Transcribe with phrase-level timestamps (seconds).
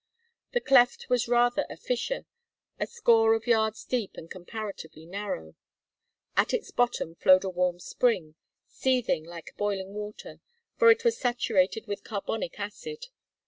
[0.53, 2.25] The cleft was rather a fissure,
[2.79, 5.53] a score of yards deep and comparatively narrow.
[6.35, 8.33] At its bottom flowed a warm spring,
[8.67, 10.39] seething like boiling water,
[10.75, 13.09] for it was saturated with carbonic acid.